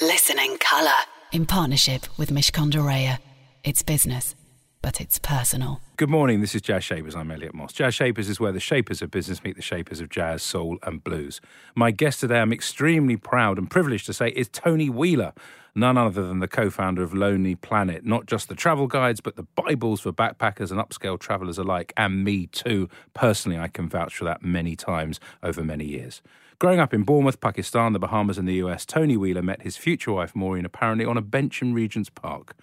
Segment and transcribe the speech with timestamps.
[0.00, 0.90] Listen in colour
[1.32, 3.18] in partnership with Mishcon de Reya.
[3.64, 4.34] It's business,
[4.82, 5.80] but it's personal.
[5.96, 7.16] Good morning, this is Jazz Shapers.
[7.16, 7.72] I'm Elliot Moss.
[7.72, 11.02] Jazz Shapers is where the shapers of business meet the shapers of jazz, soul, and
[11.02, 11.40] blues.
[11.74, 15.32] My guest today, I'm extremely proud and privileged to say, is Tony Wheeler,
[15.74, 18.04] none other than the co founder of Lonely Planet.
[18.04, 22.22] Not just the travel guides, but the Bibles for backpackers and upscale travellers alike, and
[22.22, 22.90] me too.
[23.14, 26.20] Personally, I can vouch for that many times over many years.
[26.58, 30.12] Growing up in Bournemouth, Pakistan, the Bahamas, and the US, Tony Wheeler met his future
[30.12, 32.56] wife Maureen apparently on a bench in Regent's Park.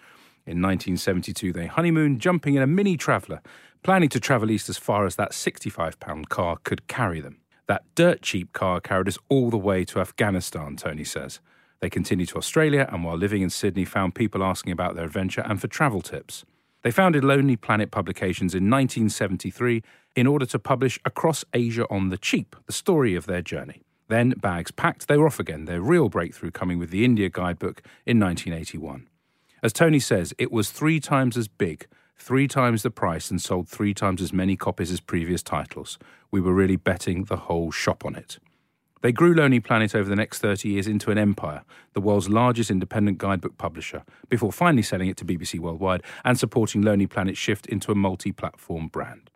[0.48, 3.40] In 1972, they honeymooned, jumping in a mini traveller,
[3.84, 7.38] planning to travel east as far as that £65 car could carry them.
[7.68, 11.40] That dirt cheap car carried us all the way to Afghanistan, Tony says.
[11.80, 15.42] They continued to Australia and, while living in Sydney, found people asking about their adventure
[15.46, 16.46] and for travel tips.
[16.84, 19.82] They founded Lonely Planet Publications in 1973
[20.18, 23.84] in order to publish Across Asia on the Cheap, the story of their journey.
[24.10, 27.82] Then, bags packed, they were off again, their real breakthrough coming with the India guidebook
[28.06, 29.08] in 1981.
[29.64, 33.70] As Tony says, it was three times as big, three times the price, and sold
[33.70, 35.98] three times as many copies as previous titles.
[36.32, 38.40] We were really betting the whole shop on it.
[39.04, 42.72] They grew Lonely Planet over the next 30 years into an empire, the world's largest
[42.72, 47.66] independent guidebook publisher, before finally selling it to BBC Worldwide and supporting Lonely Planet's shift
[47.66, 49.30] into a multi platform brand.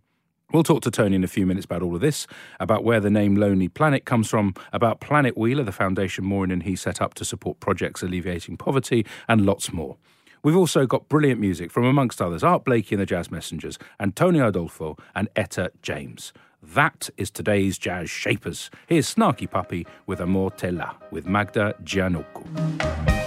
[0.54, 2.28] We'll talk to Tony in a few minutes about all of this,
[2.62, 6.64] about where the name Lonely Planet comes from, about Planet Wheeler, the foundation Maureen and
[6.64, 9.98] he set up to support projects alleviating poverty, and lots more.
[10.44, 14.48] We've also got brilliant music from, amongst others, Art Blakey and the Jazz Messengers, Antonio
[14.48, 16.34] Adolfo, and Etta James.
[16.62, 18.70] That is today's Jazz Shapers.
[18.88, 23.27] Here's Snarky Puppy with Amour T'es Là with Magda Giannikou.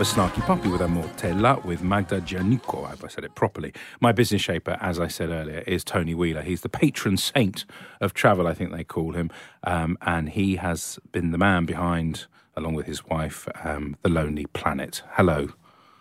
[0.00, 3.34] Was Snarky Puppy with Amour T'es Là with Magda Giannikou, I hope I said it
[3.34, 3.74] properly.
[4.00, 6.40] My business shaper, as I said earlier, is Tony Wheeler.
[6.40, 7.66] He's the patron saint
[8.00, 9.30] of travel, I think they call him.
[9.62, 12.24] Um, and he has been the man behind,
[12.56, 15.02] along with his wife, um, The Lonely Planet.
[15.16, 15.50] Hello.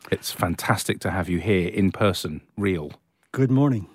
[0.10, 2.94] It's fantastic to have you here in person, real.
[3.34, 3.90] Good morning.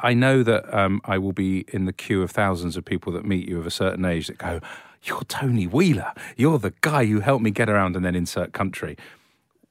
[0.00, 3.24] I know that um, I will be in the queue of thousands of people that
[3.24, 4.60] meet you of a certain age that go,
[5.04, 6.12] You're Tony Wheeler.
[6.36, 8.96] You're the guy who helped me get around and then insert country.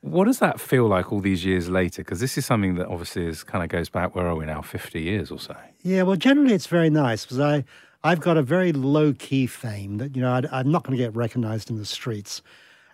[0.03, 2.01] What does that feel like all these years later?
[2.01, 4.15] Because this is something that obviously is kind of goes back.
[4.15, 4.61] Where are we now?
[4.61, 5.55] Fifty years or so.
[5.81, 6.01] Yeah.
[6.01, 7.63] Well, generally it's very nice because I
[8.03, 11.01] I've got a very low key fame that you know I, am not going to
[11.01, 12.41] get recognised in the streets,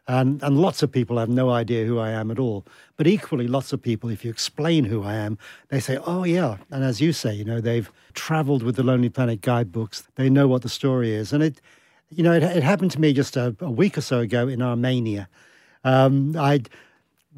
[0.07, 2.63] and and lots of people have no idea who I am at all.
[2.95, 5.39] But equally, lots of people, if you explain who I am,
[5.69, 9.09] they say, "Oh yeah," and as you say, you know they've travelled with the Lonely
[9.09, 10.07] Planet guidebooks.
[10.13, 11.59] They know what the story is, and it,
[12.11, 14.61] you know, it, it happened to me just a, a week or so ago in
[14.61, 15.27] Armenia.
[15.83, 16.69] Um, I'd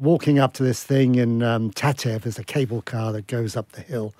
[0.02, 2.22] walking up to this thing in um, Tatev.
[2.22, 4.12] There's a cable car that goes up the hill.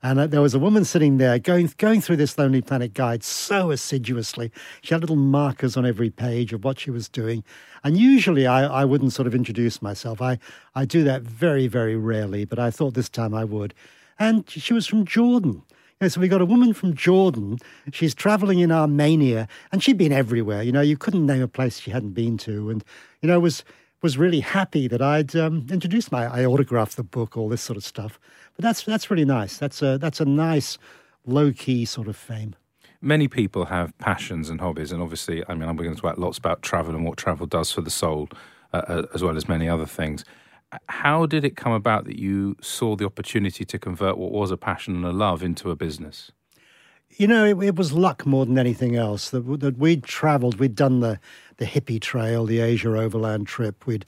[0.00, 3.24] And uh, there was a woman sitting there going going through this Lonely Planet guide
[3.24, 4.52] so assiduously.
[4.82, 7.42] She had little markers on every page of what she was doing.
[7.82, 10.22] And usually I, I wouldn't sort of introduce myself.
[10.22, 10.38] I,
[10.74, 13.74] I do that very, very rarely, but I thought this time I would.
[14.18, 15.62] And she was from Jordan.
[16.06, 17.58] So we got a woman from Jordan.
[17.92, 20.62] She's traveling in Armenia, and she'd been everywhere.
[20.62, 22.68] You know, you couldn't name a place she hadn't been to.
[22.68, 22.84] And,
[23.22, 23.64] you know, it was
[24.04, 27.78] was really happy that I'd um, introduced my, I autographed the book, all this sort
[27.78, 28.20] of stuff.
[28.54, 29.56] But that's that's really nice.
[29.56, 30.76] That's a that's a nice
[31.24, 32.54] low key sort of fame.
[33.00, 36.36] Many people have passions and hobbies, and obviously, I mean, I'm going to talk lots
[36.36, 38.28] about travel and what travel does for the soul,
[38.74, 40.22] uh, uh, as well as many other things.
[40.90, 44.58] How did it come about that you saw the opportunity to convert what was a
[44.58, 46.30] passion and a love into a business?
[47.16, 49.30] You know, it, it was luck more than anything else.
[49.30, 51.20] That, that we'd travelled, we'd done the
[51.56, 53.86] the hippie trail, the Asia overland trip.
[53.86, 54.06] We'd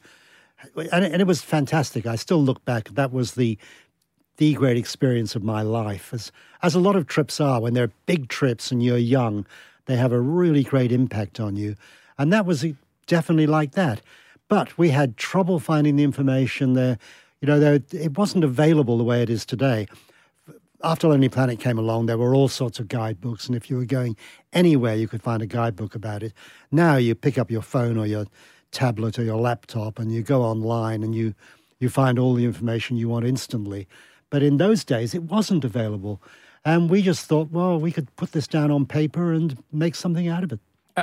[0.75, 2.07] and it, and it was fantastic.
[2.07, 2.89] I still look back.
[2.91, 3.59] That was the
[4.39, 6.33] the great experience of my life, as
[6.63, 7.61] as a lot of trips are.
[7.61, 9.47] When they're big trips and you're young,
[9.87, 11.77] they have a really great impact on you,
[12.19, 12.65] and that was
[13.07, 14.01] definitely like that.
[14.49, 16.99] But we had trouble finding the information there.
[17.41, 19.87] You know, there, it wasn't available the way it is today.
[20.83, 23.85] After Lonely Planet came along, there were all sorts of guidebooks, and if you were
[23.85, 24.17] going
[24.53, 26.33] anywhere, you could find a guidebook about it.
[26.71, 28.27] Now you pick up your phone or your
[28.73, 31.35] tablet or your laptop, and you go online and you
[31.79, 33.87] you find all the information you want instantly.
[34.31, 36.23] But in those days, it wasn't available,
[36.65, 40.29] and we just thought, well, we could put this down on paper and make something
[40.29, 40.61] out of it.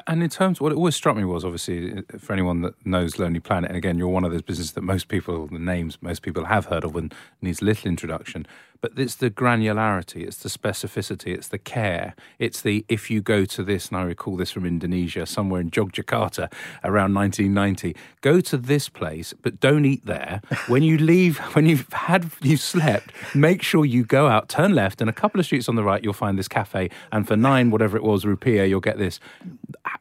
[0.08, 3.20] And in terms, what it always struck me was obviously uh, for anyone that knows
[3.20, 6.24] Lonely Planet, and again, you're one of those businesses that most people, the names most
[6.24, 8.48] people have heard of and needs little introduction.
[8.84, 13.46] But it's the granularity, it's the specificity, it's the care, it's the if you go
[13.46, 16.52] to this, and I recall this from Indonesia, somewhere in Yogyakarta
[16.84, 20.42] around 1990, go to this place, but don't eat there.
[20.68, 25.00] When you leave, when you've had, you've slept, make sure you go out, turn left,
[25.00, 26.90] and a couple of streets on the right, you'll find this cafe.
[27.14, 29.18] And for nine, whatever it was, rupiah, you'll get this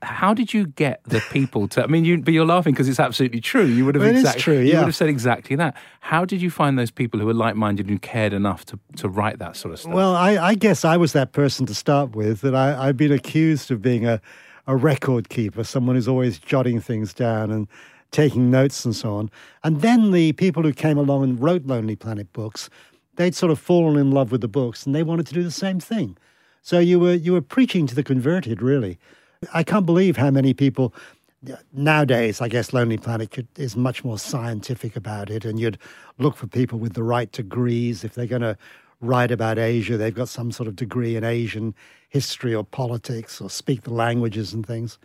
[0.03, 1.83] how did you get the people to?
[1.83, 3.65] I mean, you, but you're laughing because it's absolutely true.
[3.65, 4.73] You would have well, exactly, true, yeah.
[4.73, 5.77] you would have said exactly that.
[6.01, 9.39] How did you find those people who were like-minded and cared enough to, to write
[9.39, 9.93] that sort of stuff?
[9.93, 12.41] Well, I, I guess I was that person to start with.
[12.43, 14.21] That I've been accused of being a,
[14.67, 17.69] a record keeper, someone who's always jotting things down and
[18.11, 19.31] taking notes and so on.
[19.65, 22.71] And then the people who came along and wrote Lonely Planet books,
[23.17, 25.51] they'd sort of fallen in love with the books and they wanted to do the
[25.51, 26.17] same thing.
[26.61, 28.99] So you were you were preaching to the converted, really.
[29.53, 30.95] I can't believe how many people
[31.73, 32.41] nowadays.
[32.41, 35.79] I guess Lonely Planet could, is much more scientific about it, and you'd
[36.19, 38.57] look for people with the right degrees if they're going to
[39.01, 39.97] write about Asia.
[39.97, 41.75] They've got some sort of degree in Asian
[42.09, 44.99] history or politics or speak the languages and things.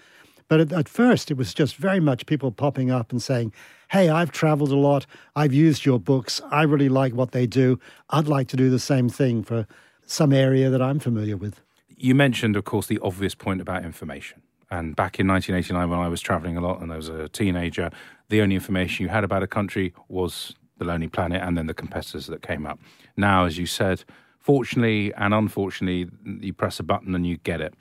[0.48, 3.51] But at, at, first, it was just very much people popping up and saying,
[3.89, 5.06] Hey, I've traveled a lot.
[5.36, 6.42] I've used your books.
[6.51, 7.80] I really like what they do.
[8.10, 9.66] I'd like to do the same thing for
[10.06, 11.62] some area that I'm familiar with.
[11.89, 14.42] You mentioned, of course, the obvious point about information.
[14.69, 17.90] And back in 1989, when I was traveling a lot and I was a teenager,
[18.30, 21.74] the only information you had about a country was the Lonely Planet and then the
[21.74, 22.80] competitors that came up.
[23.16, 24.04] Now, as you said,
[24.40, 26.10] fortunately and unfortunately,
[26.42, 27.74] you press a button and you get it.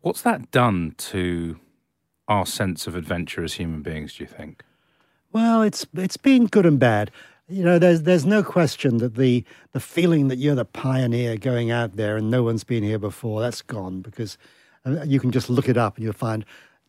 [0.00, 1.60] What's that done to
[2.28, 4.64] our sense of adventure as human beings, do you think?
[5.32, 7.10] Well, it's it's been good and bad.
[7.48, 11.70] You know, there's there's no question that the the feeling that you're the pioneer going
[11.70, 14.38] out there and no one's been here before that's gone because
[14.86, 16.44] uh, you can just look it up and you'll find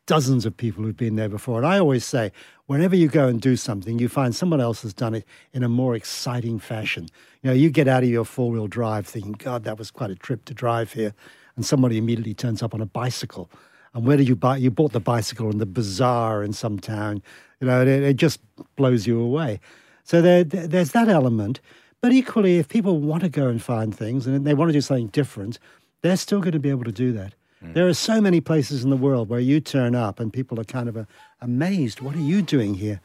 [0.06, 1.58] dozens of people who've been there before.
[1.58, 2.32] And I always say,
[2.66, 5.70] whenever you go and do something, you find someone else has done it in a
[5.70, 7.08] more exciting fashion.
[7.42, 10.10] You know, you get out of your four wheel drive thinking, God, that was quite
[10.10, 11.14] a trip to drive here,
[11.56, 13.50] and somebody immediately turns up on a bicycle.
[13.94, 14.58] And where did you buy?
[14.58, 17.22] You bought the bicycle in the bazaar in some town.
[17.60, 18.40] You know, it, it just
[18.76, 19.60] blows you away.
[20.04, 21.60] So there, there's that element.
[22.02, 24.82] But equally, if people want to go and find things and they want to do
[24.82, 25.60] something different,
[26.02, 27.36] they're still going to be able to do that.
[27.64, 27.74] Mm.
[27.74, 30.64] There are so many places in the world where you turn up and people are
[30.64, 31.06] kind of uh,
[31.42, 32.02] amazed.
[32.02, 33.02] What are you doing here?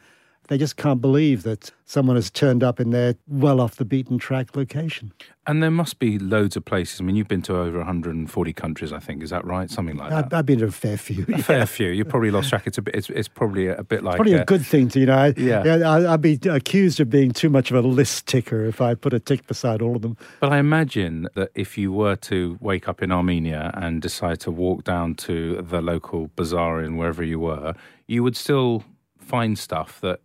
[0.49, 4.19] They just can't believe that someone has turned up in their well off the beaten
[4.19, 5.13] track location.
[5.47, 7.01] And there must be loads of places.
[7.01, 9.23] I mean, you've been to over 140 countries, I think.
[9.23, 9.71] Is that right?
[9.71, 10.33] Something like that.
[10.33, 11.25] I've been to a fair few.
[11.29, 11.37] A yeah.
[11.39, 11.89] fair few.
[11.89, 12.67] You probably lost track.
[12.67, 12.95] It's a bit.
[12.95, 15.17] It's, it's probably a, bit like probably a, a good thing to you know.
[15.17, 15.65] I, yeah.
[15.65, 18.95] yeah I, would be accused of being too much of a list ticker if I
[18.95, 20.17] put a tick beside all of them.
[20.41, 24.51] But I imagine that if you were to wake up in Armenia and decide to
[24.51, 27.75] walk down to the local bazaar in wherever you were,
[28.07, 28.85] you would still
[29.19, 30.21] find stuff that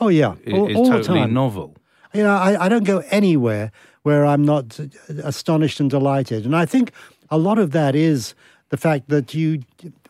[0.00, 1.76] Oh yeah, all, is all totally novel.
[2.14, 3.70] You know, I, I don't go anywhere
[4.02, 4.86] where I'm not uh,
[5.24, 6.92] astonished and delighted, and I think
[7.30, 8.34] a lot of that is
[8.70, 9.62] the fact that you,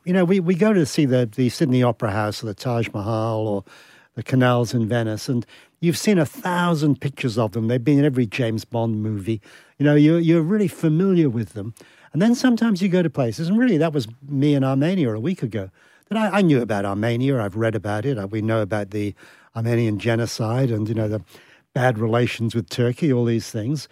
[0.05, 2.89] you know, we, we go to see the the Sydney Opera House or the Taj
[2.93, 3.65] Mahal or
[4.15, 5.47] the canals in Venice, and
[5.81, 7.69] you've seen a thousand pictures of them.
[7.69, 9.41] They've been in every James Bond movie.
[9.79, 11.75] You know, you're you're really familiar with them.
[12.13, 15.21] And then sometimes you go to places, and really that was me in Armenia a
[15.21, 15.71] week ago.
[16.09, 17.41] That I, I knew about Armenia.
[17.41, 18.19] I've read about it.
[18.19, 19.15] Uh, we know about the
[19.57, 21.23] Armenian genocide and you know the
[21.75, 23.89] bad relations with Turkey, all these things.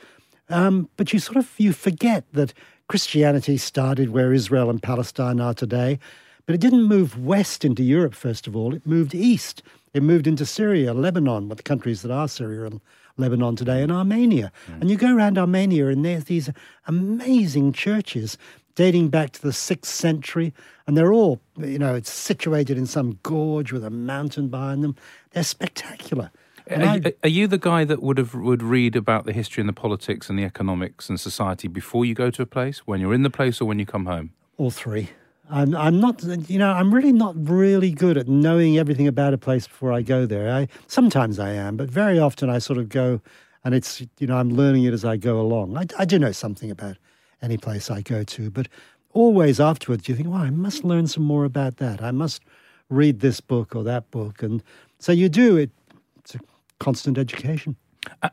[0.49, 2.53] Um, but you sort of you forget that
[2.89, 5.99] Christianity started where Israel and Palestine are today,
[6.47, 8.75] but it didn't move west into Europe first of all.
[8.75, 9.63] It moved east.
[9.93, 12.81] It moved into Syria, Lebanon, what the countries that are Syria and
[13.17, 14.53] Lebanon today, and Armenia.
[14.71, 14.81] Mm.
[14.83, 16.51] And you go around Armenia, and there's these
[16.87, 18.37] amazing churches
[18.77, 20.55] dating back to the sixth century,
[20.87, 24.95] and they're all, you know, it's situated in some gorge with a mountain behind them.
[25.33, 26.31] They're spectacular.
[26.71, 29.69] Are, I, are, you the guy that would have would read about the history and
[29.69, 33.15] the politics and the economics and society before you go to a place, when you're
[33.15, 34.31] in the place, or when you come home?
[34.59, 35.11] All three.
[35.49, 39.39] I'm, I'm not, you know, I'm really not really good at knowing everything about a
[39.39, 40.53] place before I go there.
[40.53, 43.21] I sometimes I am, but very often I sort of go,
[43.65, 45.77] and it's, you know, I'm learning it as I go along.
[45.77, 46.97] I, I do know something about
[47.47, 48.51] any place I go to.
[48.51, 48.69] But
[49.13, 52.03] always afterwards, you think, well, I must learn some more about that.
[52.03, 52.43] I must
[52.91, 54.43] read this book or that book.
[54.43, 54.63] And
[54.99, 55.71] so you do it.
[56.19, 56.41] It's a
[56.79, 57.77] constant education.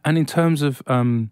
[0.03, 1.32] And in terms of um,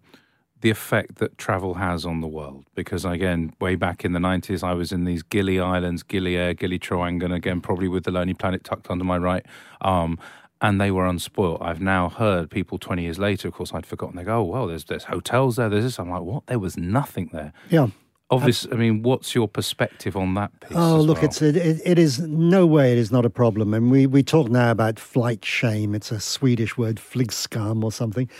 [0.62, 2.64] the effect that travel has on the world.
[2.74, 6.54] Because again, way back in the 90s, I was in these Gili Islands, Gili Air,
[6.54, 9.44] Gili Trawangan, again, probably with the Lonely Planet tucked under my right
[9.80, 10.18] arm.
[10.62, 11.60] And they were unspoilt.
[11.60, 14.16] I've now heard people 20 years later, of course, I'd forgotten.
[14.16, 15.98] They go, oh, well, there's, there's hotels there, there's this.
[15.98, 16.46] I'm like, what?
[16.46, 17.52] There was nothing there.
[17.68, 17.88] Yeah.
[18.30, 20.72] Obviously, I mean, what's your perspective on that piece?
[20.74, 21.26] Oh, look, well?
[21.26, 24.48] it's it, it is no way it is not a problem, and we we talk
[24.48, 25.94] now about flight shame.
[25.94, 28.30] It's a Swedish word, flygskam or something,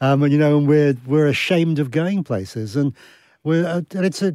[0.00, 2.94] um, and you know, and we're we're ashamed of going places, and
[3.44, 4.34] we're uh, and it's a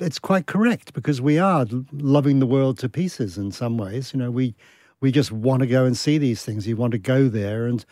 [0.00, 4.12] it's quite correct because we are loving the world to pieces in some ways.
[4.12, 4.56] You know, we
[5.00, 6.66] we just want to go and see these things.
[6.66, 7.84] You want to go there, and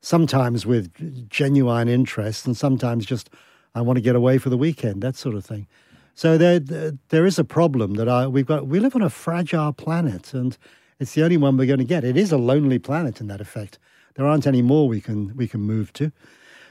[0.00, 3.30] sometimes with genuine interest, and sometimes just
[3.74, 5.66] I want to get away for the weekend, that sort of thing.
[6.14, 8.66] So there, there is a problem that I, we've got.
[8.66, 10.56] We live on a fragile planet, and
[10.98, 12.04] it's the only one we're going to get.
[12.04, 13.78] It is a lonely planet in that effect.
[14.14, 16.10] There aren't any more we can we can move to.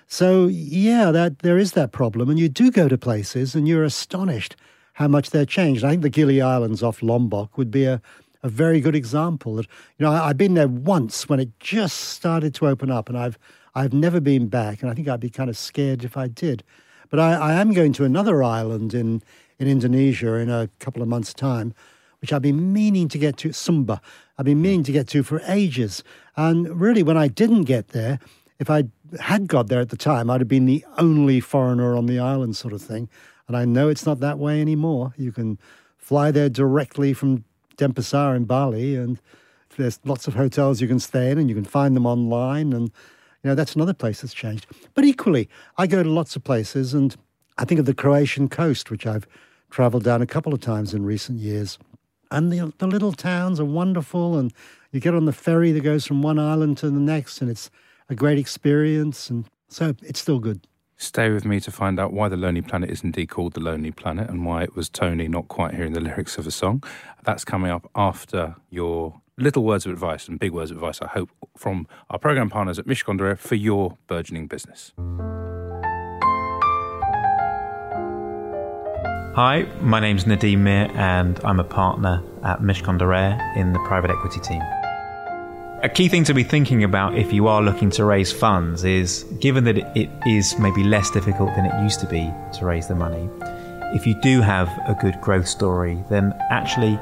[0.08, 3.84] So yeah, that there is that problem, and you do go to places, and you're
[3.84, 4.56] astonished
[4.94, 5.84] how much they're changed.
[5.84, 8.02] I think the Gili Islands off Lombok would be a,
[8.46, 9.56] a very good example.
[9.56, 9.66] That
[9.98, 13.18] you know, I, I've been there once when it just started to open up, and
[13.18, 13.40] I've
[13.74, 16.64] I've never been back, and I think I'd be kind of scared if I did.
[17.10, 19.22] But I, I am going to another island in,
[19.60, 21.74] in Indonesia in a couple of months' time,
[22.22, 24.00] which I've been meaning to get to, Sumba.
[24.38, 26.04] I've been meaning to get to for ages.
[26.38, 28.20] And really, when I didn't get there,
[28.60, 28.86] if I
[29.20, 32.56] had got there at the time, I'd have been the only foreigner on the island,
[32.56, 33.10] sort of thing.
[33.48, 35.14] And I know it's not that way anymore.
[35.18, 35.60] You can
[35.98, 37.44] fly there directly from
[37.78, 39.20] Denpasar in Bali, and
[39.78, 42.74] there's lots of hotels you can stay in, and you can find them online.
[42.74, 42.92] And
[43.44, 44.66] you know, that's another place that's changed.
[44.94, 47.16] But equally, I go to lots of places, and
[47.58, 49.28] I think of the Croatian coast, which I've
[49.70, 51.78] traveled down a couple of times in recent years.
[52.32, 54.54] And the, the little towns are wonderful, and
[54.92, 57.70] you get on the ferry that goes from one island to the next, and it's
[58.10, 59.30] a great experience.
[59.30, 60.66] And so it's still good.
[61.06, 63.92] Stay with me to find out why The Lonely Planet is indeed called The Lonely
[63.92, 66.84] Planet and why it was Tony not quite hearing the lyrics of a song.
[67.24, 71.08] That's coming up after your little words of advice and big words of advice, I
[71.08, 74.94] hope, from our program partners at Mishcon for your burgeoning business.
[79.36, 83.00] Hi, my name's Nadeem Mir, and I'm a partner at Mishcon
[83.56, 84.64] in the private equity team.
[85.84, 89.24] A key thing to be thinking about if you are looking to raise funds is
[89.40, 92.96] given that it is maybe less difficult than it used to be to raise the
[92.96, 93.30] money,
[93.94, 97.00] if you do have a good growth story, then actually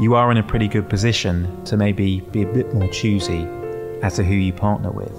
[0.00, 3.46] you are in a pretty good position to maybe be a bit more choosy
[4.02, 5.12] as to who you partner with.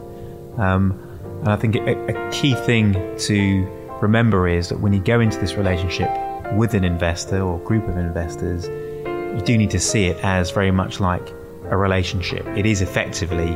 [0.58, 0.98] Um,
[1.42, 3.66] and I think a, a key thing to
[4.02, 6.10] remember is that when you go into this relationship
[6.54, 10.72] with an investor or group of investors, you do need to see it as very
[10.72, 11.34] much like
[11.70, 12.46] a relationship.
[12.58, 13.56] It is effectively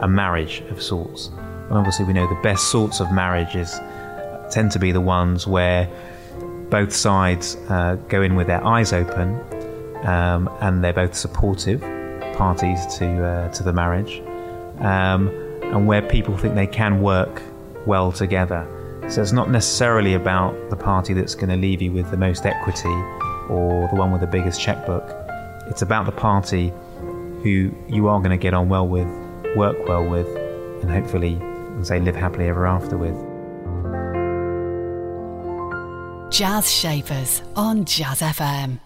[0.00, 1.28] a marriage of sorts.
[1.28, 3.78] And obviously, we know the best sorts of marriages
[4.50, 5.88] tend to be the ones where
[6.70, 9.34] both sides uh, go in with their eyes open
[10.04, 11.80] um, and they're both supportive
[12.36, 14.20] parties to uh, to the marriage,
[14.78, 15.28] um,
[15.62, 17.42] and where people think they can work
[17.86, 18.66] well together.
[19.08, 22.46] So it's not necessarily about the party that's going to leave you with the most
[22.46, 22.96] equity
[23.48, 25.04] or the one with the biggest checkbook.
[25.66, 26.72] It's about the party
[27.42, 29.08] who you are going to get on well with,
[29.56, 30.26] work well with,
[30.82, 31.40] and hopefully,
[31.82, 33.14] say, live happily ever after with.
[36.30, 38.78] Jazz Shapers on Jazz FM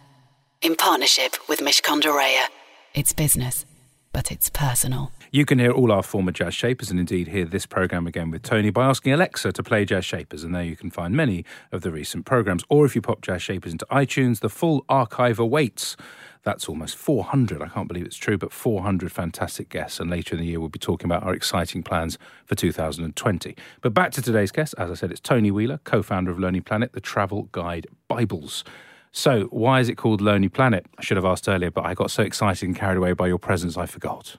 [0.62, 2.46] in partnership with Mishcon de Reya.
[2.94, 3.66] It's business,
[4.12, 5.12] but it's personal.
[5.34, 8.42] You can hear all our former Jazz Shapers and indeed hear this program again with
[8.42, 11.82] Tony by asking Alexa to play Jazz Shapers, and there you can find many of
[11.82, 12.62] the recent programs.
[12.68, 15.96] Or if you pop Jazz Shapers into iTunes, the full archive awaits.
[16.44, 17.62] That's almost 400.
[17.62, 19.98] I can't believe it's true, but 400 fantastic guests.
[19.98, 23.56] And later in the year, we'll be talking about our exciting plans for 2020.
[23.80, 24.76] But back to today's guest.
[24.78, 28.62] As I said, it's Tony Wheeler, co founder of Lonely Planet, the travel guide Bibles.
[29.10, 30.86] So, why is it called Lonely Planet?
[30.96, 33.40] I should have asked earlier, but I got so excited and carried away by your
[33.40, 34.36] presence, I forgot.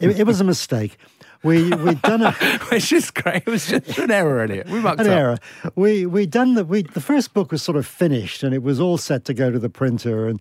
[0.00, 0.96] It, it was a mistake.
[1.42, 2.32] We we'd done a
[2.70, 3.42] which is great.
[3.46, 4.66] It was just an error in it.
[4.66, 5.12] We mucked an up.
[5.12, 5.38] error.
[5.74, 8.80] We we done the we the first book was sort of finished and it was
[8.80, 10.40] all set to go to the printer and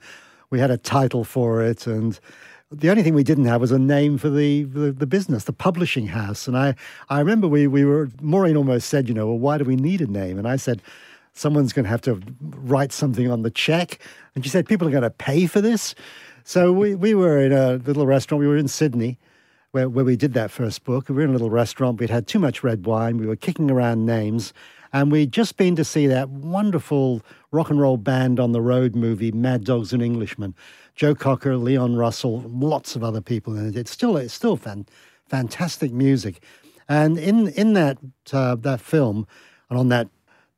[0.49, 2.19] we had a title for it and
[2.71, 5.53] the only thing we didn't have was a name for the, the, the, business, the
[5.53, 6.47] publishing house.
[6.47, 6.73] And I,
[7.07, 10.01] I remember we, we were, Maureen almost said, you know, well, why do we need
[10.01, 10.39] a name?
[10.39, 10.81] And I said,
[11.33, 13.99] someone's going to have to write something on the check.
[14.33, 15.93] And she said, people are going to pay for this.
[16.43, 18.39] So we, we were in a little restaurant.
[18.39, 19.19] We were in Sydney
[19.73, 21.09] where, where we did that first book.
[21.09, 21.99] We were in a little restaurant.
[21.99, 23.17] We'd had too much red wine.
[23.17, 24.53] We were kicking around names.
[24.93, 28.95] And we'd just been to see that wonderful rock and roll band on the road
[28.95, 30.53] movie, Mad Dogs and Englishmen.
[30.93, 33.75] Joe Cocker, Leon Russell, lots of other people in it.
[33.75, 34.85] It's still, it's still fan,
[35.27, 36.43] fantastic music.
[36.87, 37.97] And in, in that,
[38.31, 39.25] uh, that film
[39.69, 40.07] and on that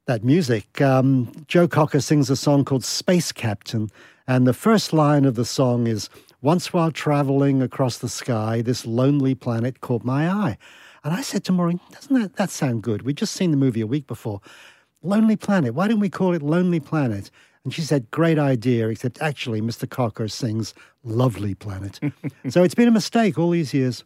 [0.08, 3.90] that music, um, Joe Cocker sings a song called Space Captain.
[4.28, 6.10] And the first line of the song is
[6.46, 10.56] Once while traveling across the sky, this lonely planet caught my eye.
[11.04, 13.02] And I said to Maureen, Doesn't that, that sound good?
[13.02, 14.42] We'd just seen the movie a week before.
[15.02, 15.74] Lonely Planet.
[15.74, 17.32] Why don't we call it Lonely Planet?
[17.66, 19.90] And she said, Great idea, except actually, Mr.
[19.90, 22.00] Cocker sings Lovely Planet.
[22.50, 24.06] so it's been a mistake all these years.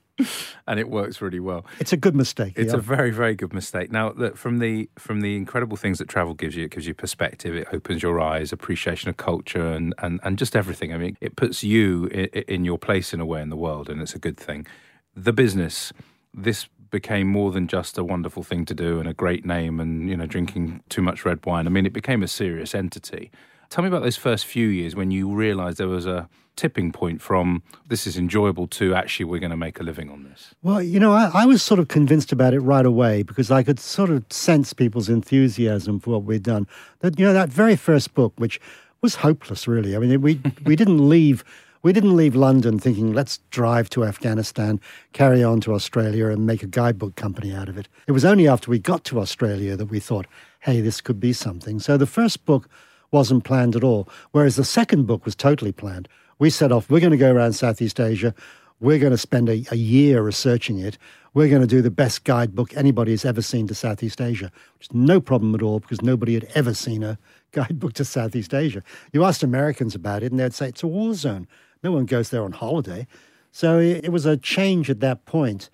[0.67, 1.65] And it works really well.
[1.79, 2.53] It's a good mistake.
[2.55, 2.79] It's yeah.
[2.79, 3.91] a very, very good mistake.
[3.91, 6.93] Now, look, from the from the incredible things that travel gives you, it gives you
[6.93, 7.55] perspective.
[7.55, 10.93] It opens your eyes, appreciation of culture, and and, and just everything.
[10.93, 13.89] I mean, it puts you in, in your place in a way in the world,
[13.89, 14.67] and it's a good thing.
[15.15, 15.93] The business,
[16.33, 20.09] this became more than just a wonderful thing to do and a great name and
[20.09, 21.67] you know drinking too much red wine.
[21.67, 23.31] I mean, it became a serious entity.
[23.69, 27.21] Tell me about those first few years when you realised there was a tipping point
[27.21, 30.53] from this is enjoyable to actually we're going to make a living on this.
[30.61, 33.63] Well, you know, I, I was sort of convinced about it right away because I
[33.63, 36.67] could sort of sense people's enthusiasm for what we'd done.
[36.99, 38.59] That you know, that very first book, which
[39.01, 39.95] was hopeless, really.
[39.95, 41.45] I mean, we we didn't leave
[41.81, 44.81] we didn't leave London thinking, let's drive to Afghanistan,
[45.13, 47.87] carry on to Australia, and make a guidebook company out of it.
[48.07, 50.27] It was only after we got to Australia that we thought,
[50.59, 51.79] hey, this could be something.
[51.79, 52.67] So the first book
[53.11, 56.09] wasn't planned at all, whereas the second book was totally planned.
[56.37, 58.33] We set off, we're going to go around Southeast Asia.
[58.81, 60.97] We're going to spend a, a year researching it.
[61.33, 64.87] We're going to do the best guidebook anybody has ever seen to Southeast Asia, which
[64.87, 67.17] is no problem at all because nobody had ever seen a
[67.51, 68.83] guidebook to Southeast Asia.
[69.11, 71.47] You asked Americans about it, and they'd say it's a war zone.
[71.83, 73.07] No one goes there on holiday.
[73.51, 75.69] So it, was a change at that point.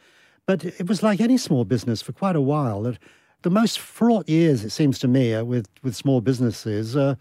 [0.45, 2.83] But it was like any small business for quite a while.
[2.83, 2.99] That
[3.41, 6.95] the most fraught years, it seems to me, uh, with with small businesses.
[6.95, 7.15] Uh,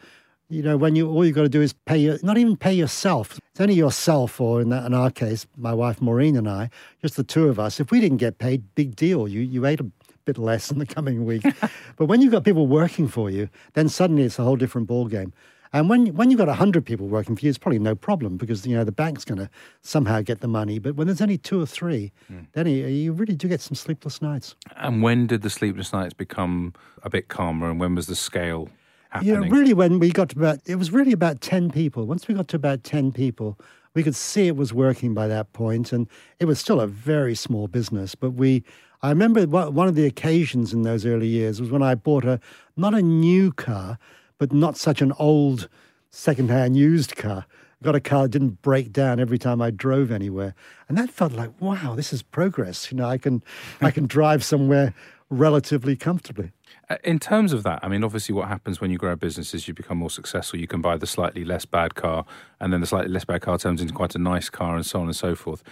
[0.51, 2.75] you know, when you all you've got to do is pay your, not even pay
[2.75, 3.39] yourself.
[3.53, 6.69] It's only yourself, or in, that, in our case, my wife Maureen and I,
[7.01, 7.81] just the two of us.
[7.81, 9.27] If we didn't get paid, big deal.
[9.27, 9.91] You you ate a
[10.25, 11.45] bit less in the coming week.
[11.97, 15.07] but when you've got people working for you, then suddenly it's a whole different ball
[15.07, 15.33] game.
[15.75, 18.65] And when when you've got hundred people working for you, it's probably no problem because
[18.65, 19.51] you know the bank's going to
[19.83, 20.79] somehow get the money.
[20.79, 22.47] But when there's only two or three, mm.
[22.53, 24.55] then you, you really do get some sleepless nights.
[24.77, 27.69] And when did the sleepless nights become a bit calmer?
[27.69, 28.69] And when was the scale?
[29.11, 29.35] Happening?
[29.35, 32.07] Yeah, really, when we got to about, it was really about 10 people.
[32.07, 33.59] Once we got to about 10 people,
[33.95, 36.09] we could see it was working by that point, and
[36.39, 38.15] it was still a very small business.
[38.15, 38.63] But we,
[39.03, 42.39] I remember one of the occasions in those early years was when I bought a,
[42.77, 43.99] not a new car,
[44.39, 45.69] but not such an old
[46.11, 47.47] second-hand used car.
[47.81, 50.55] I got a car that didn't break down every time I drove anywhere,
[50.89, 52.91] and that felt like wow, this is progress.
[52.91, 53.43] You know, I can
[53.81, 54.95] I can drive somewhere
[55.31, 56.53] relatively comfortably.
[56.89, 59.55] Uh, in terms of that, I mean, obviously, what happens when you grow a business
[59.55, 60.59] is you become more successful.
[60.59, 62.25] You can buy the slightly less bad car,
[62.61, 65.01] and then the slightly less bad car turns into quite a nice car, and so
[65.01, 65.63] on and so forth.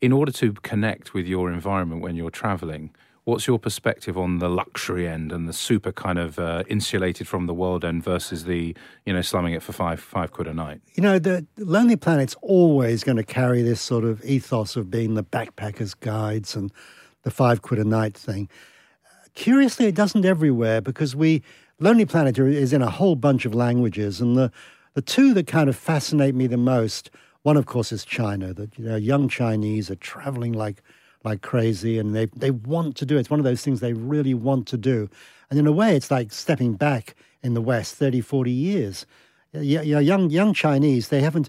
[0.00, 2.90] In order to connect with your environment when you're traveling,
[3.30, 7.46] What's your perspective on the luxury end and the super kind of uh, insulated from
[7.46, 10.80] the world end versus the you know slumming it for five five quid a night?
[10.94, 15.14] You know, the Lonely Planet's always going to carry this sort of ethos of being
[15.14, 16.72] the backpackers' guides and
[17.22, 18.48] the five quid a night thing.
[19.34, 21.44] Curiously, it doesn't everywhere because we
[21.78, 24.50] Lonely Planet is in a whole bunch of languages, and the
[24.94, 27.12] the two that kind of fascinate me the most.
[27.42, 28.52] One, of course, is China.
[28.52, 30.82] That you know, young Chinese are traveling like
[31.24, 33.20] like crazy and they, they want to do it.
[33.20, 35.08] It's one of those things they really want to do.
[35.50, 39.06] And in a way, it's like stepping back in the West 30, 40 years.
[39.52, 41.48] Yeah, young, young Chinese, they haven't,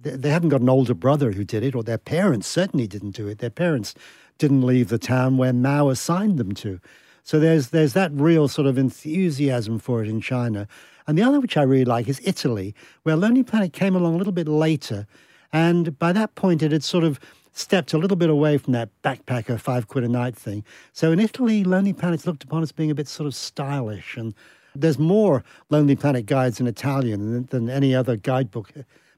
[0.00, 3.28] they haven't got an older brother who did it, or their parents certainly didn't do
[3.28, 3.38] it.
[3.38, 3.94] Their parents
[4.38, 6.80] didn't leave the town where Mao assigned them to.
[7.22, 10.66] So there's, there's that real sort of enthusiasm for it in China.
[11.06, 14.18] And the other, which I really like, is Italy, where Lonely Planet came along a
[14.18, 15.06] little bit later.
[15.52, 17.20] And by that point, it had sort of
[17.52, 20.64] stepped a little bit away from that backpacker five quid a night thing.
[20.92, 24.16] So in Italy, Lonely Planet's looked upon as being a bit sort of stylish.
[24.16, 24.34] And
[24.74, 28.72] there's more Lonely Planet guides in Italian than, than any other guidebook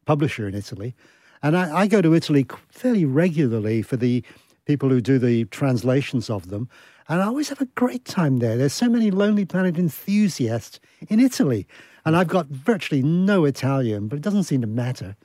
[0.05, 0.95] publisher in Italy.
[1.43, 4.25] And I, I go to Italy fairly regularly for the
[4.65, 6.69] people who do the translations of them.
[7.09, 8.57] And I always have a great time there.
[8.57, 11.67] There's so many Lonely Planet enthusiasts in Italy.
[12.05, 15.17] And I've got virtually no Italian, but it doesn't seem to matter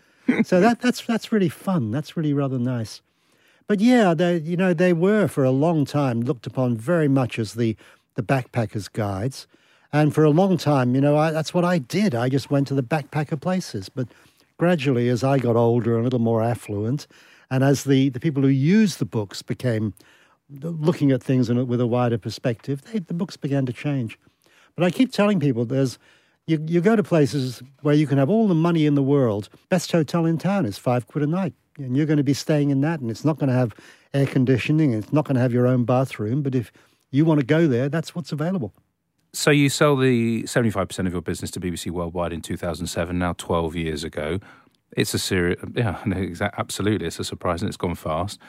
[0.43, 1.91] so that that's that's really fun.
[1.91, 3.01] That's really rather nice.
[3.67, 7.37] But yeah, they you know they were for a long time looked upon very much
[7.39, 7.75] as the
[8.15, 9.47] the backpackers' guides,
[9.93, 12.13] and for a long time, you know, I, that's what I did.
[12.15, 13.89] I just went to the backpacker places.
[13.89, 14.07] But
[14.57, 17.07] gradually, as I got older and a little more affluent,
[17.49, 19.93] and as the the people who used the books became
[20.61, 24.19] looking at things a, with a wider perspective, they, the books began to change.
[24.75, 25.99] But I keep telling people there's
[26.49, 29.49] you, you go to places where you can have all the money in the world.
[29.69, 31.53] Best hotel in town is five quid a night.
[31.77, 33.73] And you're going to be staying in that, and it's not going to have
[34.13, 36.41] air conditioning, and it's not going to have your own bathroom.
[36.41, 36.71] But if
[37.11, 38.73] you want to go there, that's what's available.
[39.31, 43.75] So you sell the 75% of your business to BBC Worldwide in 2007, now 12
[43.75, 44.39] years ago.
[44.97, 47.07] It's a serious, yeah, no, exactly, absolutely.
[47.07, 48.39] It's a surprise and it's gone fast.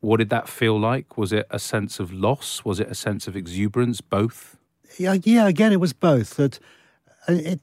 [0.00, 1.16] What did that feel like?
[1.16, 2.64] Was it a sense of loss?
[2.64, 4.00] Was it a sense of exuberance?
[4.00, 4.58] Both?
[4.98, 5.46] Yeah, yeah.
[5.46, 6.36] Again, it was both.
[6.36, 6.58] That
[7.28, 7.60] it,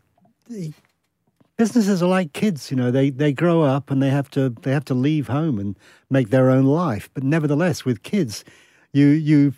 [0.50, 0.74] it,
[1.58, 2.72] businesses are like kids.
[2.72, 5.60] You know, they they grow up and they have to they have to leave home
[5.60, 5.78] and
[6.10, 7.10] make their own life.
[7.14, 8.44] But nevertheless, with kids,
[8.92, 9.54] you you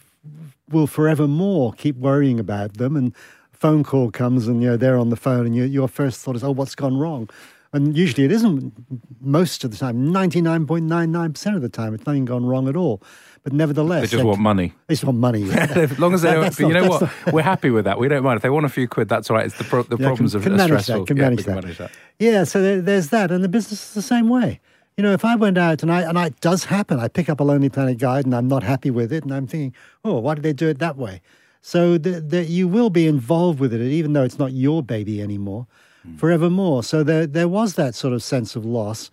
[0.70, 2.96] will forevermore keep worrying about them.
[2.96, 3.16] And
[3.52, 6.36] phone call comes and you know they're on the phone and you, your first thought
[6.36, 7.30] is, oh, what's gone wrong?
[7.76, 8.74] And usually it isn't
[9.20, 13.04] most of the time, 99.99% of the time, it's nothing gone wrong at all.
[13.44, 14.74] But nevertheless, they just want money.
[14.88, 15.44] They just want money.
[15.52, 18.00] as long as they, that, you know what, not, we're happy with that.
[18.00, 19.10] We don't mind if they want a few quid.
[19.10, 19.46] That's all right.
[19.46, 21.00] It's the pro- the yeah, problems can, of can manage stressful.
[21.00, 21.56] That, can, yeah, manage, that.
[21.56, 21.92] manage that.
[22.18, 22.44] Yeah.
[22.46, 24.62] So there, there's that, and the business is the same way.
[24.96, 27.42] You know, if I went out and I and it does happen, I pick up
[27.42, 30.36] a Lonely Planet guide and I'm not happy with it, and I'm thinking, oh, why
[30.36, 31.22] did they do it that way?
[31.62, 35.68] So that you will be involved with it, even though it's not your baby anymore
[36.06, 36.20] Mm.
[36.20, 36.84] forevermore.
[36.84, 39.12] So there there was that sort of sense of loss.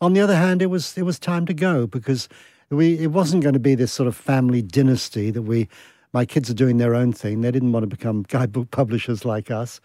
[0.00, 2.28] On the other hand, it was it was time to go because
[2.70, 5.68] we it wasn't going to be this sort of family dynasty that we
[6.12, 7.40] my kids are doing their own thing.
[7.40, 9.80] They didn't want to become guidebook publishers like us.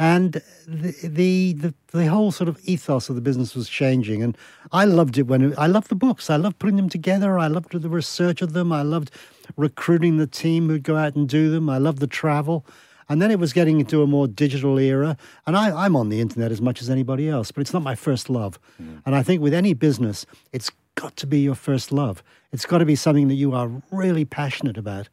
[0.00, 4.38] And the, the, the the whole sort of ethos of the business was changing, and
[4.70, 6.30] I loved it when it, I loved the books.
[6.30, 7.36] I loved putting them together.
[7.36, 8.70] I loved the research of them.
[8.72, 9.10] I loved
[9.56, 11.68] recruiting the team who'd go out and do them.
[11.68, 12.64] I loved the travel.
[13.08, 15.16] And then it was getting into a more digital era.
[15.46, 17.94] And I, am on the internet as much as anybody else, but it's not my
[17.94, 18.58] first love.
[18.80, 19.02] Mm.
[19.06, 22.22] And I think with any business, it's got to be your first love.
[22.52, 25.08] It's got to be something that you are really passionate about.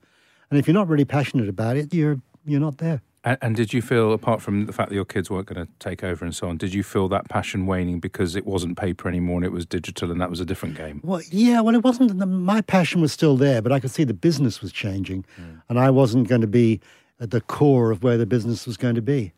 [0.50, 3.02] And if you're not really passionate about it, you're you're not there.
[3.24, 5.72] And, and, did you feel, apart from the fact that your kids weren't going to
[5.80, 9.10] take over and so on, did you feel that passion waning because it wasn't paper
[9.10, 11.02] anymore and it was digital and that was a different game?
[11.04, 12.16] Well, yeah, well, it wasn't.
[12.28, 15.60] My passion was still there, but I could see the business was changing, mm.
[15.68, 16.80] and I wasn't going to be
[17.20, 19.34] at the core of where the business was going to be.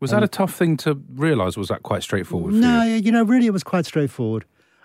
[0.00, 1.56] Was that um, a tough thing to realise?
[1.56, 2.54] Was that quite straightforward?
[2.54, 2.96] No, you?
[2.96, 3.12] you?
[3.12, 4.44] know, really, it was quite straightforward.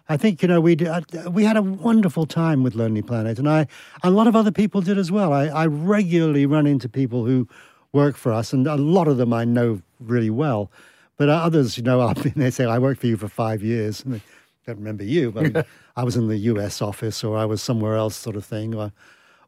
[0.09, 3.47] I think you know we uh, we had a wonderful time with Lonely Planet, and
[3.47, 3.67] I
[4.03, 5.31] a lot of other people did as well.
[5.31, 7.47] I, I regularly run into people who
[7.93, 10.71] work for us, and a lot of them I know really well.
[11.17, 14.01] But others, you know, I've been they say I worked for you for five years,
[14.05, 14.21] and they
[14.65, 16.81] don't remember you, but I was in the U.S.
[16.81, 18.75] office or I was somewhere else, sort of thing.
[18.75, 18.91] Or,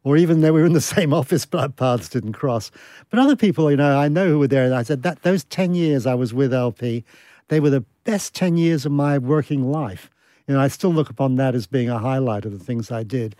[0.04, 2.70] or even though we were in the same office, but paths didn't cross.
[3.10, 5.44] But other people, you know, I know who were there, and I said that those
[5.44, 7.04] ten years I was with LP,
[7.48, 10.10] they were the best ten years of my working life.
[10.46, 13.02] You know, I still look upon that as being a highlight of the things I
[13.02, 13.34] did,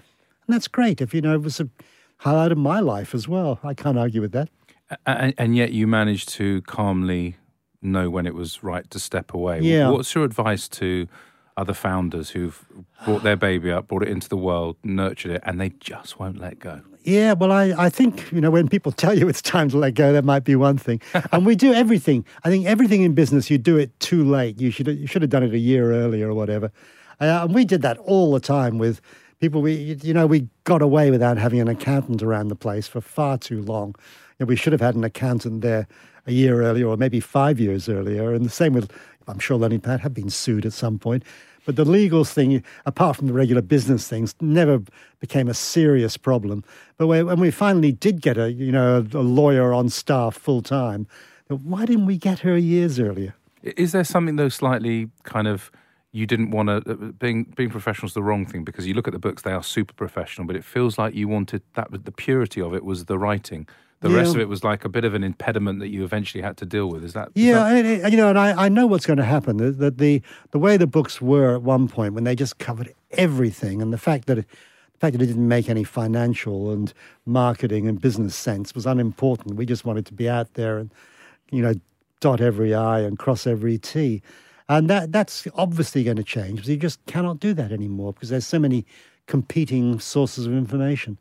[0.46, 1.00] and that's great.
[1.00, 1.68] If you know, it was a
[2.18, 3.60] highlight of my life as well.
[3.62, 4.48] I can't argue with that.
[5.06, 7.36] And, and yet, you managed to calmly
[7.82, 9.60] know when it was right to step away.
[9.60, 9.90] Yeah.
[9.90, 11.06] What's your advice to
[11.56, 12.64] other founders who've
[13.04, 16.38] brought their baby up, brought it into the world, nurtured it, and they just won't
[16.38, 16.80] let go.
[17.04, 19.94] Yeah, well, I, I think, you know, when people tell you it's time to let
[19.94, 21.00] go, that might be one thing.
[21.32, 22.24] and we do everything.
[22.44, 24.60] I think everything in business, you do it too late.
[24.60, 26.72] You should, you should have done it a year earlier or whatever.
[27.20, 29.00] Uh, and we did that all the time with
[29.38, 29.62] people.
[29.62, 33.38] We, you know, we got away without having an accountant around the place for far
[33.38, 33.94] too long.
[34.40, 35.86] Know, we should have had an accountant there
[36.26, 38.32] a year earlier or maybe five years earlier.
[38.32, 38.90] And the same with
[39.26, 41.24] I'm sure Lenny Planet had been sued at some point.
[41.66, 44.82] But the legal thing, apart from the regular business things, never
[45.20, 46.62] became a serious problem.
[46.98, 51.06] But when we finally did get a, you know, a lawyer on staff full time,
[51.48, 53.34] why didn't we get her years earlier?
[53.62, 55.70] Is there something though slightly kind of
[56.12, 59.08] you didn't want to uh, being being professional is the wrong thing because you look
[59.08, 62.12] at the books they are super professional, but it feels like you wanted that the
[62.12, 63.66] purity of it was the writing
[64.04, 64.18] the yeah.
[64.18, 66.66] rest of it was like a bit of an impediment that you eventually had to
[66.66, 67.02] deal with.
[67.02, 67.30] Is that?
[67.34, 68.10] Yeah, that...
[68.12, 69.56] you know, and I, I know what's going to happen.
[69.56, 72.92] That the, the the way the books were at one point when they just covered
[73.12, 74.46] everything, and the fact that it,
[74.92, 76.92] the fact that it didn't make any financial and
[77.24, 79.56] marketing and business sense was unimportant.
[79.56, 80.92] We just wanted to be out there and
[81.50, 81.72] you know
[82.20, 84.20] dot every i and cross every t,
[84.68, 88.28] and that that's obviously going to change because you just cannot do that anymore because
[88.28, 88.84] there's so many
[89.26, 91.16] competing sources of information.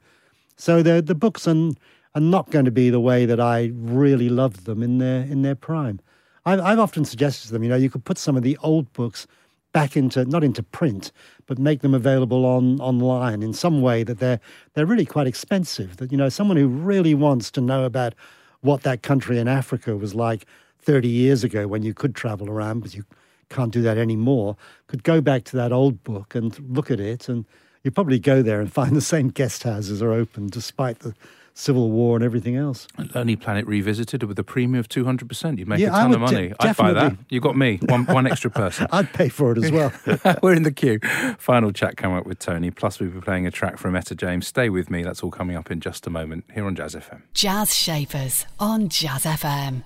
[0.58, 1.78] So the the books and
[2.16, 5.42] are not going to be the way that I really loved them in their in
[5.42, 6.00] their prime.
[6.46, 8.92] I've, I've often suggested to them, you know, you could put some of the old
[8.94, 9.28] books
[9.72, 11.12] back into not into print,
[11.48, 14.40] but make them available on online in some way that they're
[14.74, 15.98] they're really quite expensive.
[15.98, 18.14] That you know, someone who really wants to know about
[18.62, 20.46] what that country in Africa was like
[20.80, 23.04] 30 years ago when you could travel around, but you
[23.50, 24.56] can't do that anymore,
[24.88, 27.46] could go back to that old book and look at it and
[27.84, 31.14] you probably go there and find the same guest houses are open despite the
[31.54, 32.88] civil war and everything else.
[33.14, 35.58] Lonely Planet Revisited with a premium of 200%.
[35.58, 36.54] You'd make Yeah, a I ton of would de- money.
[36.60, 37.16] I'd buy that.
[37.30, 38.88] You got me, one, one extra person.
[38.92, 39.92] I'd pay for it as well.
[40.42, 41.00] We're in the queue.
[41.38, 42.72] Final chat coming up with Tony.
[42.72, 44.48] Plus, we'll be playing a track from Etta James.
[44.48, 45.04] Stay with me.
[45.04, 47.22] That's all coming up in just a moment here on Jazz FM.
[47.34, 49.84] Jazz Shapers on Jazz FM.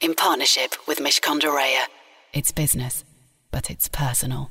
[0.00, 1.48] In partnership with Mishcon de
[2.32, 3.04] It's business,
[3.50, 4.50] but it's personal.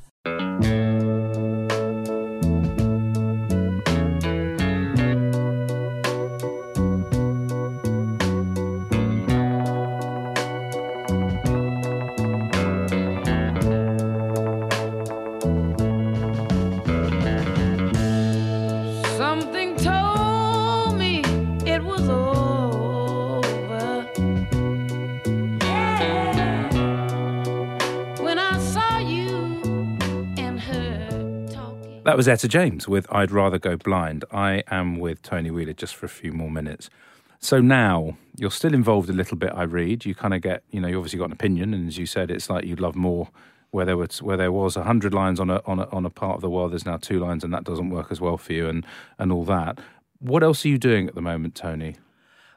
[32.12, 34.26] That was Etta James with I'd Rather Go Blind.
[34.30, 36.90] I am with Tony Wheeler just for a few more minutes.
[37.38, 40.04] So now you're still involved a little bit, I read.
[40.04, 42.30] You kind of get, you know, you obviously got an opinion, and as you said,
[42.30, 43.30] it's like you'd love more
[43.70, 46.34] where there was where there was hundred lines on a on a on a part
[46.34, 46.72] of the world.
[46.72, 48.84] There's now two lines, and that doesn't work as well for you, and
[49.18, 49.78] and all that.
[50.18, 51.96] What else are you doing at the moment, Tony?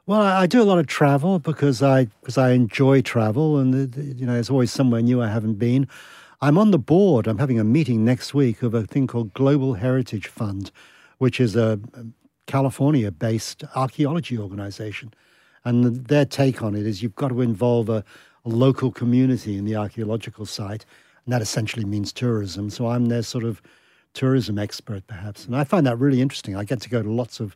[0.06, 4.26] Well, I, do a lot of travel because I because I enjoy travel, and you
[4.26, 5.88] know, there's always somewhere new I haven't been.
[6.42, 7.28] I'm on the board.
[7.28, 10.72] I'm having a meeting next week of a thing called Global Heritage Fund,
[11.18, 12.06] which is a, a
[12.48, 15.14] California-based archaeology organization,
[15.64, 18.04] and their take on it is you've got to involve a,
[18.44, 20.86] a local community in the archaeological site,
[21.26, 22.70] and that essentially means tourism.
[22.70, 23.62] So I'm their sort of
[24.14, 26.56] tourism expert, perhaps, and I find that really interesting.
[26.56, 27.56] I get to go to lots of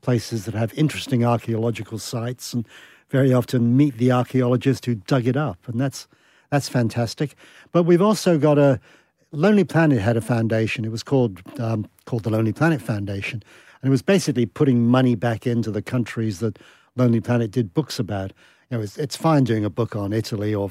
[0.00, 2.66] places that have interesting archaeological sites and
[3.08, 6.06] very often meet the archaeologist who dug it up and that's
[6.54, 7.34] that's fantastic
[7.72, 8.80] but we've also got a
[9.32, 13.42] lonely planet had a foundation it was called um, called the lonely planet foundation
[13.82, 16.58] and it was basically putting money back into the countries that
[16.96, 18.32] lonely planet did books about
[18.70, 20.70] you know it's, it's fine doing a book on italy or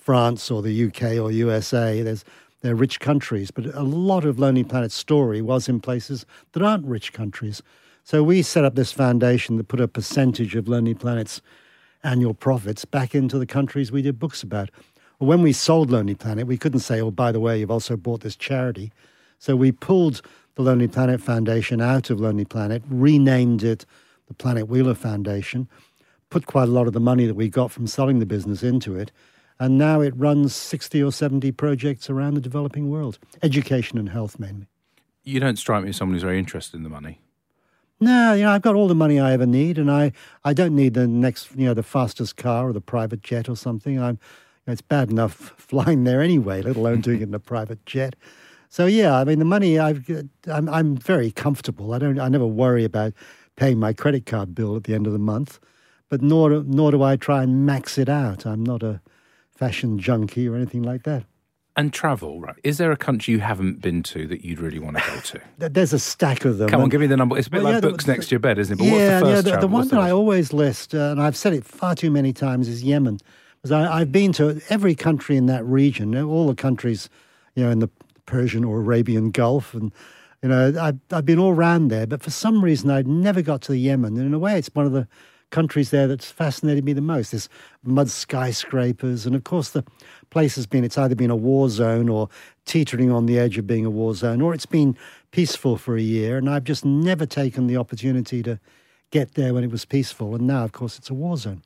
[0.00, 2.02] France or the UK or USA.
[2.02, 2.24] There's
[2.62, 6.84] they're rich countries, but a lot of Lonely Planet's story was in places that aren't
[6.84, 7.62] rich countries.
[8.04, 11.40] So we set up this foundation that put a percentage of Lonely Planet's
[12.02, 14.70] annual profits back into the countries we did books about.
[15.20, 17.94] Well, when we sold Lonely Planet, we couldn't say, "Oh, by the way, you've also
[17.94, 18.90] bought this charity."
[19.38, 20.22] So we pulled
[20.54, 23.84] the Lonely Planet Foundation out of Lonely Planet, renamed it
[24.28, 25.68] the Planet Wheeler Foundation,
[26.30, 28.96] put quite a lot of the money that we got from selling the business into
[28.96, 29.12] it,
[29.58, 34.38] and now it runs 60 or 70 projects around the developing world, education and health
[34.38, 34.68] mainly.
[35.22, 37.20] You don't strike me as someone who's very interested in the money.
[38.00, 40.12] No, you know, I've got all the money I ever need, and I,
[40.44, 43.56] I don't need the next, you know, the fastest car or the private jet or
[43.56, 44.00] something.
[44.00, 44.18] I'm,
[44.70, 48.16] it's bad enough flying there anyway, let alone doing it in a private jet.
[48.68, 50.08] So yeah, I mean, the money I've,
[50.46, 51.92] I'm, I'm very comfortable.
[51.92, 53.12] I don't, I never worry about
[53.56, 55.58] paying my credit card bill at the end of the month,
[56.08, 58.46] but nor, do- nor do I try and max it out.
[58.46, 59.00] I'm not a
[59.54, 61.24] fashion junkie or anything like that.
[61.76, 62.56] And travel, right?
[62.64, 65.40] Is there a country you haven't been to that you'd really want to go to?
[65.70, 66.68] There's a stack of them.
[66.68, 67.38] Come on, and- give me the number.
[67.38, 68.78] It's a bit Well, like yeah, the- books next to your bed, isn't it?
[68.78, 69.54] But yeah, what's the first yeah.
[69.56, 72.32] The, the one that I always list, uh, and I've said it far too many
[72.32, 73.18] times, is Yemen.
[73.62, 77.10] Because I, I've been to every country in that region, all the countries,
[77.54, 77.90] you know, in the
[78.26, 79.92] Persian or Arabian Gulf, and
[80.42, 82.06] you know, I've, I've been all around there.
[82.06, 84.70] But for some reason, I'd never got to the Yemen, and in a way, it's
[84.72, 85.06] one of the
[85.50, 87.32] countries there that's fascinated me the most.
[87.32, 87.48] There's
[87.82, 89.84] mud skyscrapers, and of course, the
[90.30, 92.28] place has been, it's either been a war zone or
[92.64, 94.96] teetering on the edge of being a war zone, or it's been
[95.32, 96.38] peaceful for a year.
[96.38, 98.58] And I've just never taken the opportunity to
[99.10, 100.34] get there when it was peaceful.
[100.34, 101.62] And now, of course, it's a war zone.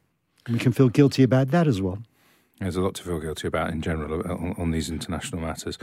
[0.48, 1.98] We can feel guilty about that as well.
[2.60, 5.76] There's a lot to feel guilty about in general uh, on, on these international matters.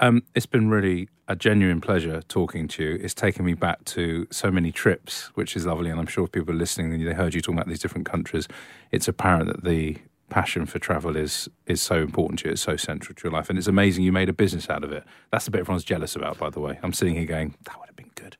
[0.00, 2.98] Um, it's been really a genuine pleasure talking to you.
[3.02, 5.90] It's taken me back to so many trips, which is lovely.
[5.90, 8.46] And I'm sure people listening and they heard you talking about these different countries,
[8.92, 9.96] it's apparent that the
[10.28, 12.52] passion for travel is is so important to you.
[12.52, 14.92] It's so central to your life, and it's amazing you made a business out of
[14.92, 15.04] it.
[15.32, 16.78] That's the bit everyone's jealous about, by the way.
[16.82, 18.36] I'm sitting here going, that would have been good.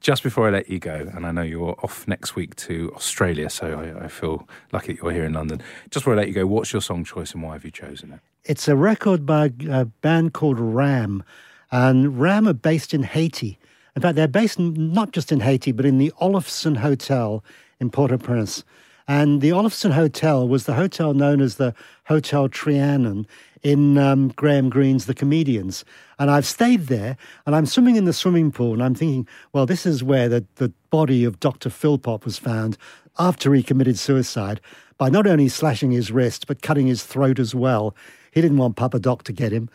[0.00, 3.50] Just before I let you go, and I know you're off next week to Australia,
[3.50, 5.62] so I, I feel lucky that you're here in London.
[5.90, 8.12] Just before I let you go, what's your song choice and why have you chosen
[8.12, 8.20] it?
[8.44, 11.24] It's a record by a band called Ram,
[11.72, 13.58] and Ram are based in Haiti.
[13.96, 17.42] In fact, they're based not just in Haiti, but in the Oloffson Hotel
[17.80, 18.62] in Port-au-Prince.
[19.08, 21.74] And the Oloffson Hotel was the hotel known as the
[22.06, 23.26] Hotel Trianon
[23.62, 25.84] in um, Graham Greene's The Comedians.
[26.18, 27.16] And I've stayed there,
[27.46, 30.44] and I'm swimming in the swimming pool, and I'm thinking, well, this is where the,
[30.56, 31.70] the body of Dr.
[31.70, 32.76] Philipot was found
[33.18, 34.60] after he committed suicide
[34.98, 37.94] by not only slashing his wrist, but cutting his throat as well.
[38.32, 39.70] He didn't want Papa Doc to get him.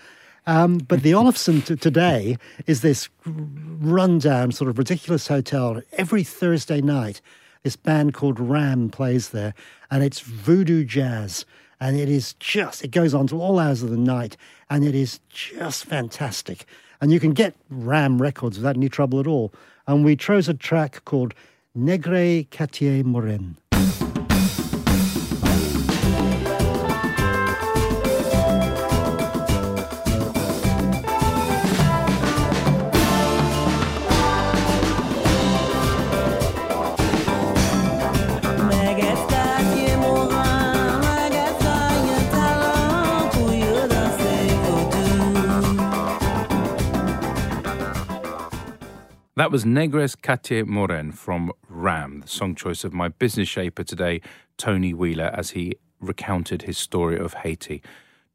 [0.48, 6.82] Um, but the Oloffson t- today is this rundown, sort of ridiculous hotel every Thursday
[6.82, 7.22] night.
[7.64, 9.54] This band called Ram plays there,
[9.90, 11.46] and it's voodoo jazz.
[11.80, 14.38] And it is just, it goes on to all hours of the night,
[14.70, 16.66] and it is just fantastic.
[17.02, 19.52] And you can get Ram records without any trouble at all.
[19.88, 21.34] And we chose a track called
[21.76, 23.58] Negre Quartier Morin.
[49.42, 54.22] That was Negres Quartier Moren from Ram, the song choice of my business shaper today,
[54.56, 57.82] Tony Wheeler, as he recounted his story of Haiti.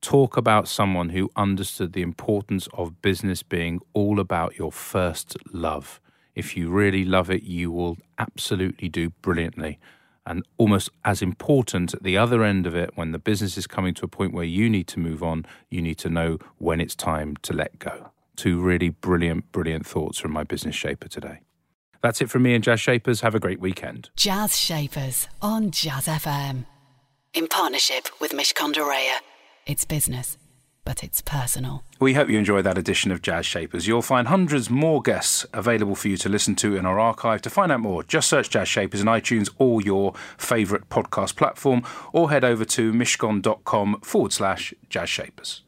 [0.00, 6.00] Talk about someone who understood the importance of business being all about your first love.
[6.34, 9.78] If you really love it, you will absolutely do brilliantly.
[10.26, 13.94] And almost as important at the other end of it, when the business is coming
[13.94, 16.96] to a point where you need to move on, you need to know when it's
[16.96, 18.10] time to let go.
[18.36, 21.40] Two really brilliant, brilliant thoughts from my business shaper today.
[22.02, 23.22] That's it from me and Jazz Shapers.
[23.22, 24.10] Have a great weekend.
[24.16, 26.66] Jazz Shapers on Jazz FM.
[27.34, 29.16] In partnership with Mishcon de Reya.
[29.66, 30.38] It's business,
[30.84, 31.82] but it's personal.
[31.98, 33.86] We hope you enjoyed that edition of Jazz Shapers.
[33.88, 37.42] You'll find hundreds more guests available for you to listen to in our archive.
[37.42, 41.82] To find out more, just search Jazz Shapers in iTunes or your favourite podcast platform,
[42.12, 45.62] or head over to mishcon.com forward slash Jazz Shapers.